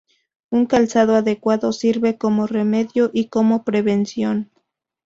Un 0.49 0.65
calzado 0.65 1.13
adecuado 1.13 1.71
sirve 1.71 2.17
como 2.17 2.47
remedio 2.47 3.11
y 3.13 3.27
como 3.29 3.63
prevención. 3.63 4.49